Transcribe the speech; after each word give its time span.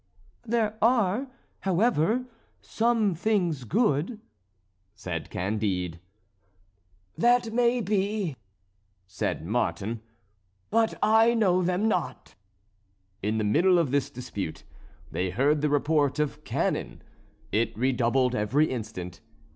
"There 0.47 0.79
are, 0.81 1.27
however, 1.59 2.25
some 2.59 3.13
things 3.13 3.65
good," 3.65 4.19
said 4.95 5.29
Candide. 5.29 5.99
"That 7.15 7.53
may 7.53 7.81
be," 7.81 8.35
said 9.05 9.45
Martin; 9.45 10.01
"but 10.71 10.97
I 11.03 11.35
know 11.35 11.61
them 11.61 11.87
not." 11.87 12.33
In 13.21 13.37
the 13.37 13.43
middle 13.43 13.77
of 13.77 13.91
this 13.91 14.09
dispute 14.09 14.63
they 15.11 15.29
heard 15.29 15.61
the 15.61 15.69
report 15.69 16.17
of 16.17 16.43
cannon; 16.43 17.03
it 17.51 17.77
redoubled 17.77 18.33
every 18.33 18.71
instant. 18.71 19.19